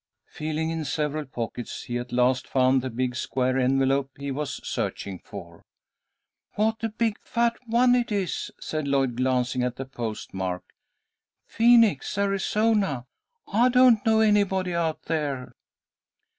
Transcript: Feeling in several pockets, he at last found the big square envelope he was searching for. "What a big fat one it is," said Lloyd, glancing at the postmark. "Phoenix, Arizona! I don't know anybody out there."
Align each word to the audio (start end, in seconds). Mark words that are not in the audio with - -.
Feeling 0.25 0.71
in 0.71 0.83
several 0.83 1.25
pockets, 1.25 1.83
he 1.83 1.99
at 1.99 2.11
last 2.11 2.47
found 2.47 2.81
the 2.81 2.89
big 2.89 3.15
square 3.15 3.59
envelope 3.59 4.09
he 4.17 4.31
was 4.31 4.59
searching 4.67 5.19
for. 5.19 5.63
"What 6.55 6.77
a 6.83 6.89
big 6.89 7.19
fat 7.21 7.55
one 7.67 7.93
it 7.93 8.11
is," 8.11 8.49
said 8.59 8.87
Lloyd, 8.87 9.15
glancing 9.17 9.61
at 9.61 9.75
the 9.75 9.85
postmark. 9.85 10.63
"Phoenix, 11.45 12.17
Arizona! 12.17 13.05
I 13.53 13.69
don't 13.69 14.03
know 14.03 14.21
anybody 14.21 14.73
out 14.73 15.03
there." 15.03 15.51